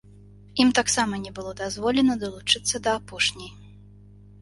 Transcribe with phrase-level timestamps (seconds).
[0.63, 3.57] Ім таксама не было дазволена далучыцца да апошняй.